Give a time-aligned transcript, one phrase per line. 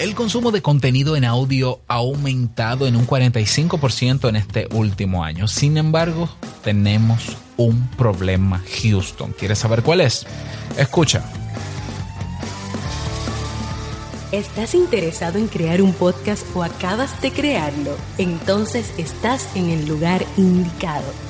[0.00, 5.46] El consumo de contenido en audio ha aumentado en un 45% en este último año.
[5.46, 6.26] Sin embargo,
[6.64, 9.34] tenemos un problema, Houston.
[9.38, 10.26] ¿Quieres saber cuál es?
[10.78, 11.22] Escucha.
[14.32, 17.94] ¿Estás interesado en crear un podcast o acabas de crearlo?
[18.16, 21.29] Entonces estás en el lugar indicado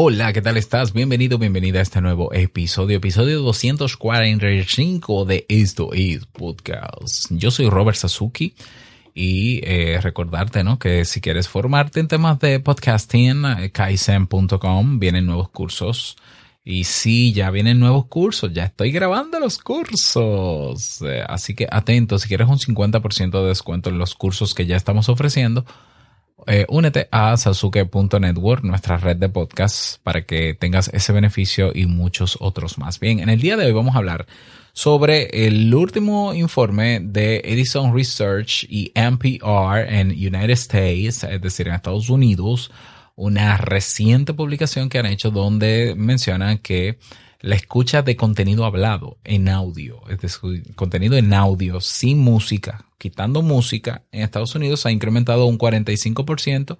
[0.00, 0.92] Hola, ¿qué tal estás?
[0.92, 7.26] Bienvenido, bienvenida a este nuevo episodio, episodio 245 de Esto es Podcast.
[7.30, 8.54] Yo soy Robert Sasuki
[9.12, 10.78] y eh, recordarte ¿no?
[10.78, 16.16] que si quieres formarte en temas de podcasting, eh, kaizen.com, vienen nuevos cursos.
[16.64, 21.02] Y sí, ya vienen nuevos cursos, ya estoy grabando los cursos.
[21.02, 24.76] Eh, así que atento, si quieres un 50% de descuento en los cursos que ya
[24.76, 25.66] estamos ofreciendo,
[26.46, 32.38] eh, únete a sasuke.network, nuestra red de podcasts, para que tengas ese beneficio y muchos
[32.40, 33.00] otros más.
[33.00, 34.26] Bien, en el día de hoy vamos a hablar
[34.72, 41.74] sobre el último informe de Edison Research y NPR en United States, es decir, en
[41.74, 42.70] Estados Unidos,
[43.16, 46.98] una reciente publicación que han hecho donde mencionan que
[47.40, 53.42] la escucha de contenido hablado en audio, es decir, contenido en audio sin música, quitando
[53.42, 56.78] música, en Estados Unidos ha incrementado un 45%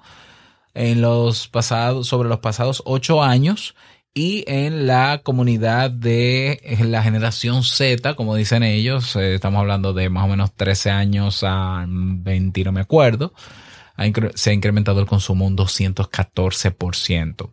[0.75, 3.75] en los pasados, sobre los pasados ocho años
[4.15, 10.11] y en la comunidad de la generación Z, como dicen ellos, eh, estamos hablando de
[10.11, 13.33] más o menos 13 años a 20, no me acuerdo,
[14.35, 17.51] se ha incrementado el consumo un 214%.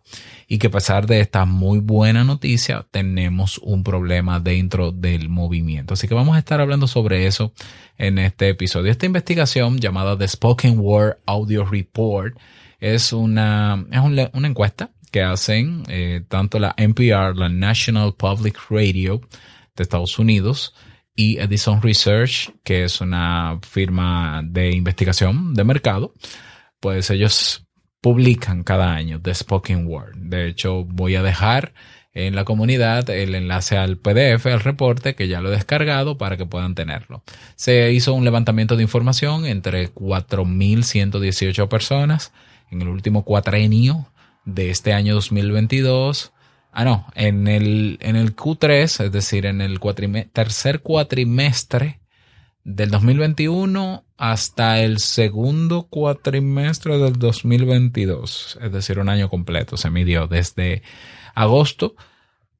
[0.47, 5.95] Y que a pesar de esta muy buena noticia, tenemos un problema dentro del movimiento.
[5.95, 7.51] Así que vamos a estar hablando sobre eso
[7.97, 8.91] en este episodio.
[8.91, 12.37] Esta investigación llamada The Spoken Word Audio Report
[12.79, 13.99] es una, es
[14.33, 19.21] una encuesta que hacen eh, tanto la NPR, la National Public Radio
[19.75, 20.75] de Estados Unidos,
[21.15, 26.13] y Edison Research, que es una firma de investigación de mercado,
[26.79, 27.65] pues ellos
[28.01, 30.15] publican cada año The Spoken Word.
[30.17, 31.73] De hecho, voy a dejar
[32.13, 36.37] en la comunidad el enlace al PDF, al reporte, que ya lo he descargado para
[36.37, 37.23] que puedan tenerlo.
[37.55, 42.31] Se hizo un levantamiento de información entre 4.118 personas
[42.71, 44.07] en el último cuatrenio
[44.45, 46.31] de este año 2022
[46.77, 49.79] Ah, no, en el, en el Q3, es decir, en el
[50.33, 52.01] tercer cuatrimestre
[52.65, 59.77] del 2021 hasta el segundo cuatrimestre del 2022, es decir, un año completo.
[59.77, 60.83] Se midió desde
[61.33, 61.95] agosto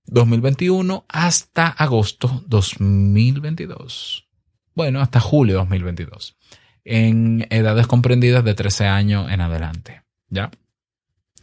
[0.06, 4.30] 2021 hasta agosto 2022.
[4.76, 6.38] Bueno, hasta julio 2022.
[6.86, 10.04] En edades comprendidas de 13 años en adelante.
[10.30, 10.52] ¿Ya?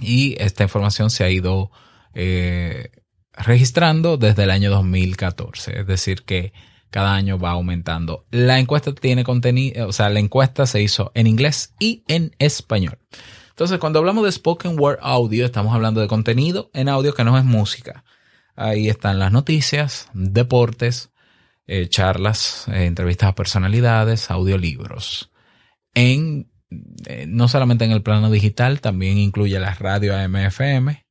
[0.00, 1.70] Y esta información se ha ido
[2.14, 2.90] eh,
[3.32, 5.80] registrando desde el año 2014.
[5.80, 6.52] Es decir, que
[6.90, 8.26] cada año va aumentando.
[8.30, 12.98] La encuesta tiene contenido, o sea, la encuesta se hizo en inglés y en español.
[13.48, 17.38] Entonces, cuando hablamos de spoken word audio, estamos hablando de contenido en audio que no
[17.38, 18.04] es música.
[18.56, 21.10] Ahí están las noticias, deportes,
[21.66, 25.30] eh, charlas, eh, entrevistas a personalidades, audiolibros.
[25.94, 26.50] En,
[27.26, 31.01] no solamente en el plano digital, también incluye la radio AM/FM,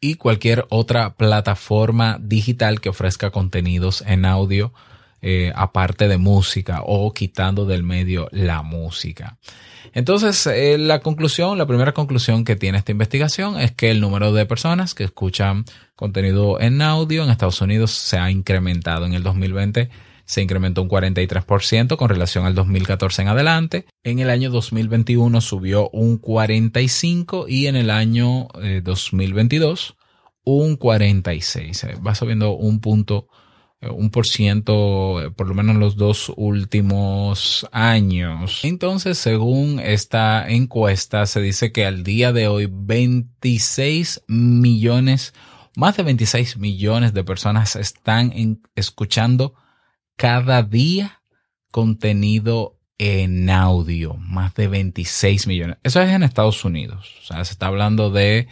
[0.00, 4.72] y cualquier otra plataforma digital que ofrezca contenidos en audio
[5.22, 9.36] eh, aparte de música o quitando del medio la música.
[9.92, 14.32] Entonces, eh, la conclusión, la primera conclusión que tiene esta investigación es que el número
[14.32, 19.22] de personas que escuchan contenido en audio en Estados Unidos se ha incrementado en el
[19.22, 19.90] 2020
[20.30, 23.86] se incrementó un 43% con relación al 2014 en adelante.
[24.04, 28.46] En el año 2021 subió un 45% y en el año
[28.84, 30.02] 2022 eh,
[30.44, 31.88] un 46%.
[31.88, 33.26] Eh, va subiendo un punto,
[33.80, 38.60] eh, un por ciento, por lo menos en los dos últimos años.
[38.62, 45.34] Entonces, según esta encuesta, se dice que al día de hoy 26 millones,
[45.74, 49.54] más de 26 millones de personas están escuchando
[50.20, 51.22] cada día
[51.70, 55.78] contenido en audio, más de 26 millones.
[55.82, 57.16] Eso es en Estados Unidos.
[57.22, 58.46] O sea, se está hablando de,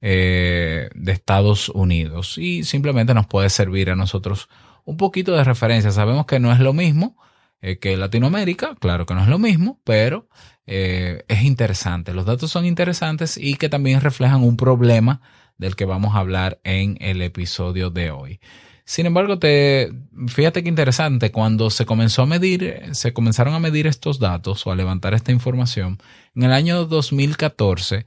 [0.00, 4.48] eh, de Estados Unidos y simplemente nos puede servir a nosotros
[4.84, 5.92] un poquito de referencia.
[5.92, 7.16] Sabemos que no es lo mismo
[7.60, 8.74] eh, que Latinoamérica.
[8.80, 10.28] Claro que no es lo mismo, pero
[10.66, 12.12] eh, es interesante.
[12.12, 15.20] Los datos son interesantes y que también reflejan un problema
[15.58, 18.40] del que vamos a hablar en el episodio de hoy.
[18.86, 19.92] Sin embargo, te,
[20.28, 24.70] fíjate que interesante, cuando se comenzó a medir, se comenzaron a medir estos datos o
[24.70, 25.98] a levantar esta información,
[26.34, 28.04] en el año 2014,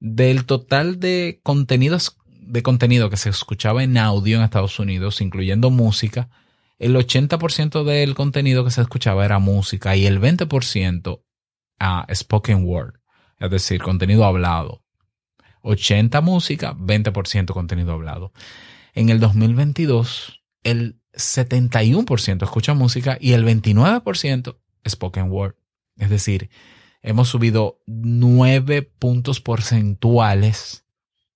[0.00, 5.70] del total de contenidos, de contenido que se escuchaba en audio en Estados Unidos, incluyendo
[5.70, 6.28] música,
[6.80, 11.22] el 80% del contenido que se escuchaba era música y el 20%
[11.78, 12.94] a spoken word,
[13.38, 14.82] es decir, contenido hablado.
[15.62, 18.32] 80 música, 20% contenido hablado.
[18.94, 24.56] En el 2022, el 71% escucha música y el 29%
[24.88, 25.54] spoken word.
[25.96, 26.50] Es decir,
[27.02, 30.84] hemos subido 9 puntos porcentuales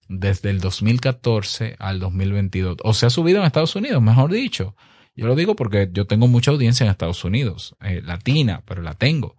[0.09, 2.79] desde el 2014 al 2022.
[2.83, 4.77] O se ha subido en Estados Unidos, mejor dicho.
[5.15, 8.95] Yo lo digo porque yo tengo mucha audiencia en Estados Unidos, eh, latina, pero la
[8.95, 9.37] tengo.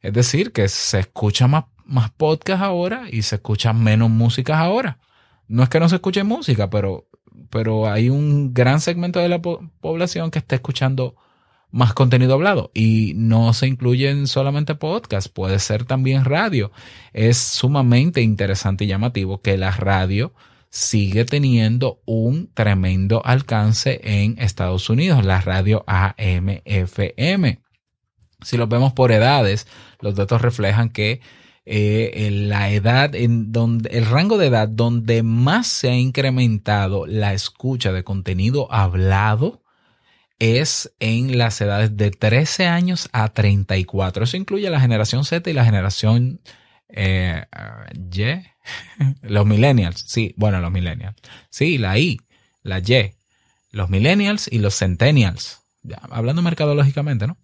[0.00, 4.98] Es decir, que se escucha más, más podcast ahora y se escucha menos música ahora.
[5.48, 7.08] No es que no se escuche música, pero,
[7.50, 11.16] pero hay un gran segmento de la población que está escuchando
[11.70, 16.70] más contenido hablado y no se incluyen solamente podcast, puede ser también radio.
[17.12, 20.32] Es sumamente interesante y llamativo que la radio
[20.70, 27.60] sigue teniendo un tremendo alcance en Estados Unidos, la radio AM-FM.
[28.42, 29.66] Si lo vemos por edades,
[30.00, 31.20] los datos reflejan que
[31.66, 37.32] eh, la edad en donde el rango de edad donde más se ha incrementado la
[37.32, 39.62] escucha de contenido hablado
[40.38, 44.24] es en las edades de 13 años a 34.
[44.24, 46.40] Eso incluye la generación Z y la generación
[46.88, 47.44] eh,
[48.12, 48.22] Y,
[49.22, 50.04] los millennials.
[50.06, 51.16] Sí, bueno, los millennials.
[51.50, 52.20] Sí, la I,
[52.62, 53.14] la Y,
[53.70, 55.62] los millennials y los centennials.
[55.82, 57.36] Ya, hablando mercadológicamente, ¿no?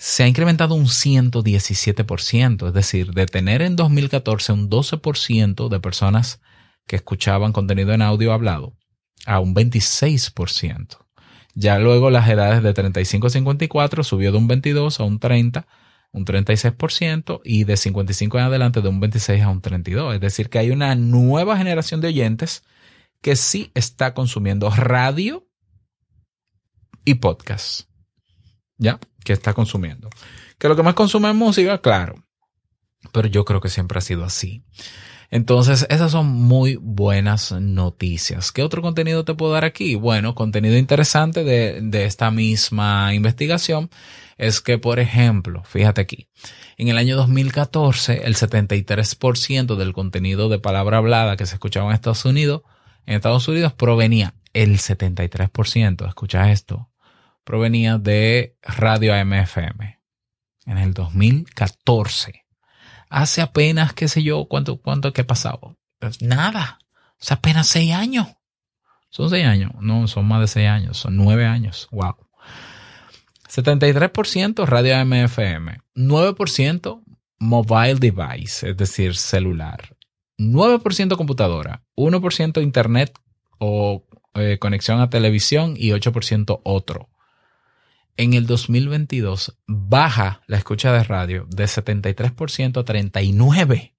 [0.00, 6.40] Se ha incrementado un 117%, es decir, de tener en 2014 un 12% de personas
[6.86, 8.78] que escuchaban contenido en audio hablado
[9.26, 10.96] a un 26%.
[11.54, 15.66] Ya luego las edades de 35 a 54 subió de un 22 a un 30,
[16.12, 20.14] un 36% y de 55 en adelante de un 26 a un 32.
[20.14, 22.62] Es decir, que hay una nueva generación de oyentes
[23.20, 25.46] que sí está consumiendo radio
[27.04, 27.82] y podcast.
[28.78, 28.98] ¿Ya?
[29.24, 30.08] Que está consumiendo.
[30.58, 32.24] Que lo que más consume es música, claro.
[33.12, 34.64] Pero yo creo que siempre ha sido así.
[35.30, 38.50] Entonces, esas son muy buenas noticias.
[38.50, 39.94] ¿Qué otro contenido te puedo dar aquí?
[39.94, 43.90] Bueno, contenido interesante de, de esta misma investigación
[44.38, 46.28] es que, por ejemplo, fíjate aquí,
[46.76, 51.94] en el año 2014, el 73% del contenido de palabra hablada que se escuchaba en
[51.94, 52.62] Estados Unidos,
[53.06, 56.89] en Estados Unidos provenía el 73%, escucha esto,
[57.50, 59.98] provenía de Radio AMFM
[60.66, 62.46] en el 2014.
[63.08, 65.76] Hace apenas, qué sé yo, cuánto, cuánto que ha pasado.
[65.98, 66.78] Pues nada.
[67.20, 68.28] Hace apenas seis años.
[69.08, 69.72] Son seis años.
[69.80, 70.96] No, son más de seis años.
[70.96, 71.88] Son nueve años.
[71.90, 72.14] Wow.
[73.48, 75.80] 73% radio AMFM.
[75.96, 77.02] 9%
[77.40, 79.96] mobile device, es decir, celular.
[80.38, 81.82] 9% computadora.
[81.96, 83.12] 1% internet
[83.58, 87.10] o eh, conexión a televisión y 8% otro
[88.16, 93.92] en el 2022 baja la escucha de radio de 73% a 39%.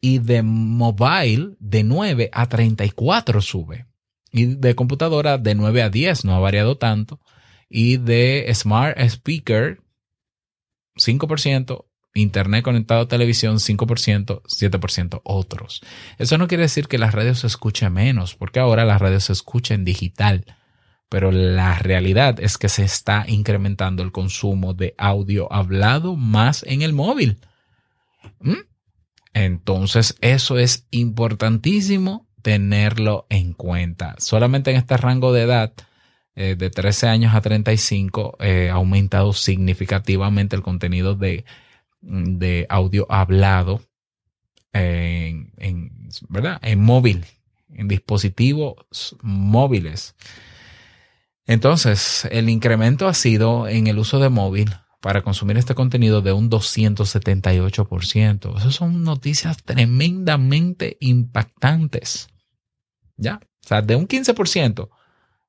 [0.00, 3.86] Y de mobile de 9 a 34 sube.
[4.30, 7.20] Y de computadora de 9 a 10 no ha variado tanto.
[7.68, 9.80] Y de smart speaker
[10.96, 15.82] 5%, internet conectado a televisión 5%, 7% otros.
[16.18, 19.32] Eso no quiere decir que la radio se escuche menos, porque ahora la radio se
[19.32, 20.44] escucha en digital
[21.08, 26.82] pero la realidad es que se está incrementando el consumo de audio hablado más en
[26.82, 27.38] el móvil.
[28.40, 28.54] ¿Mm?
[29.34, 34.14] Entonces, eso es importantísimo tenerlo en cuenta.
[34.18, 35.72] Solamente en este rango de edad,
[36.34, 41.44] eh, de 13 años a 35, eh, ha aumentado significativamente el contenido de,
[42.00, 43.80] de audio hablado
[44.72, 45.52] en,
[46.28, 46.58] ¿verdad?
[46.62, 47.24] en móvil,
[47.74, 50.14] en dispositivos móviles.
[51.46, 56.32] Entonces, el incremento ha sido en el uso de móvil para consumir este contenido de
[56.32, 58.58] un 278%.
[58.58, 62.28] Esas son noticias tremendamente impactantes.
[63.16, 63.40] ¿Ya?
[63.64, 64.88] O sea, de un 15%,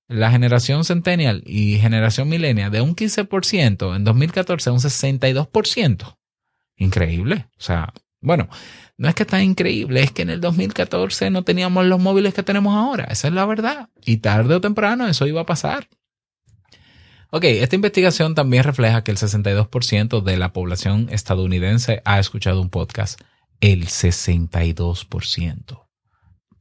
[0.07, 6.17] la generación centennial y generación millennial, de un 15%, en 2014 un 62%.
[6.77, 7.47] Increíble.
[7.57, 8.49] O sea, bueno,
[8.97, 12.43] no es que está increíble, es que en el 2014 no teníamos los móviles que
[12.43, 13.05] tenemos ahora.
[13.05, 13.89] Esa es la verdad.
[14.03, 15.87] Y tarde o temprano eso iba a pasar.
[17.29, 22.69] Ok, esta investigación también refleja que el 62% de la población estadounidense ha escuchado un
[22.69, 23.19] podcast.
[23.59, 25.83] El 62%.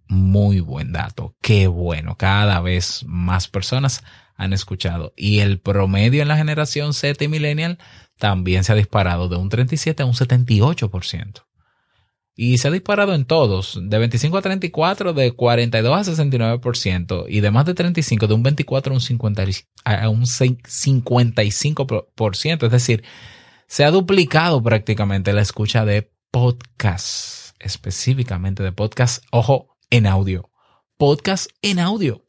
[0.09, 1.35] Muy buen dato.
[1.41, 2.17] Qué bueno.
[2.17, 4.03] Cada vez más personas
[4.37, 5.13] han escuchado.
[5.17, 7.79] Y el promedio en la generación Z y millennial
[8.19, 11.47] también se ha disparado de un 37 a un 78%.
[12.39, 17.41] Y se ha disparado en todos, de 25 a 34, de 42 a 69%, y
[17.41, 19.45] de más de 35, de un 24 a un, 50,
[19.85, 22.67] a un 55%.
[22.67, 23.05] Es decir,
[23.69, 30.51] se ha duplicado prácticamente la escucha de podcasts, específicamente de podcasts, ojo, en audio.
[30.99, 32.26] Podcast en audio.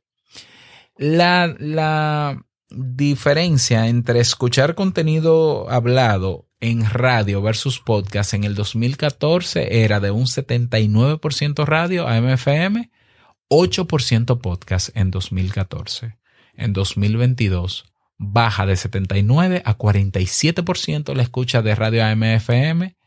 [0.98, 10.00] La, la diferencia entre escuchar contenido hablado en radio versus podcast en el 2014 era
[10.00, 12.92] de un 79% radio a MFM,
[13.50, 16.18] 8% podcast en 2014.
[16.56, 17.86] En 2022
[18.18, 22.98] baja de 79 a 47% la escucha de radio a MFM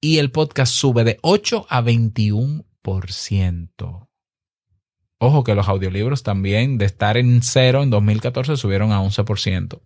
[0.00, 4.08] y el podcast sube de 8 a 21%.
[5.24, 9.80] Ojo que los audiolibros también de estar en cero en 2014 subieron a 11%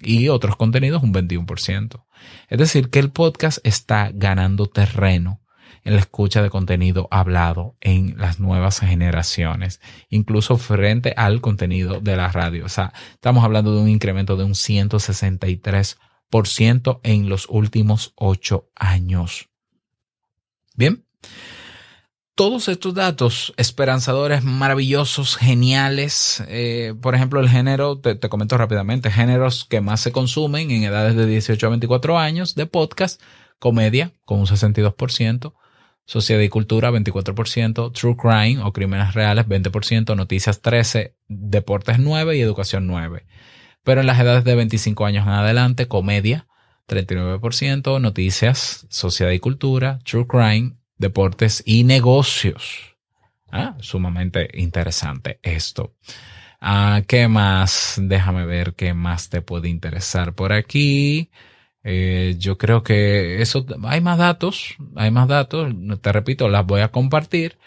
[0.00, 2.06] y otros contenidos un 21%.
[2.48, 5.42] Es decir, que el podcast está ganando terreno
[5.82, 9.80] en la escucha de contenido hablado en las nuevas generaciones,
[10.10, 12.64] incluso frente al contenido de la radio.
[12.64, 19.48] O sea, estamos hablando de un incremento de un 163% en los últimos ocho años.
[20.76, 21.04] Bien
[22.38, 29.64] todos estos datos esperanzadores, maravillosos, geniales, eh, por ejemplo, el género, te, comento rápidamente, géneros
[29.64, 33.20] que más se consumen en edades de 18 a 24 años de podcast,
[33.58, 35.52] comedia con un 62%,
[36.04, 42.40] sociedad y cultura 24%, true crime o crímenes reales 20%, noticias 13%, deportes 9% y
[42.40, 43.24] educación 9%.
[43.82, 46.46] Pero en las edades de 25 años en adelante, comedia
[46.86, 52.96] 39%, noticias, sociedad y cultura, true crime deportes y negocios.
[53.50, 55.94] Ah, sumamente interesante esto.
[56.60, 57.94] Ah, ¿Qué más?
[58.02, 61.30] Déjame ver qué más te puede interesar por aquí.
[61.84, 66.80] Eh, yo creo que eso, hay más datos, hay más datos, te repito, las voy
[66.82, 67.58] a compartir,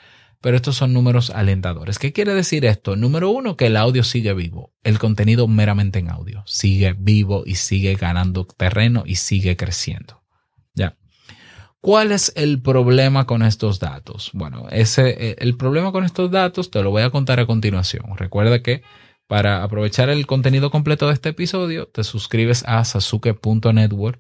[0.42, 1.98] pero estos son números alentadores.
[2.00, 2.96] ¿Qué quiere decir esto?
[2.96, 7.56] Número uno, que el audio sigue vivo, el contenido meramente en audio sigue vivo y
[7.56, 10.21] sigue ganando terreno y sigue creciendo.
[11.82, 14.30] ¿Cuál es el problema con estos datos?
[14.34, 18.06] Bueno, ese, eh, el problema con estos datos te lo voy a contar a continuación.
[18.18, 18.84] Recuerda que
[19.26, 24.20] para aprovechar el contenido completo de este episodio, te suscribes a sasuke.network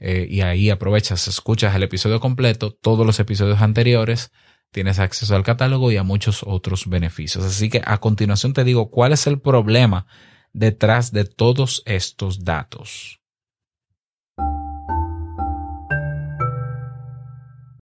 [0.00, 4.32] eh, y ahí aprovechas, escuchas el episodio completo, todos los episodios anteriores,
[4.70, 7.44] tienes acceso al catálogo y a muchos otros beneficios.
[7.44, 10.06] Así que a continuación te digo cuál es el problema
[10.54, 13.21] detrás de todos estos datos.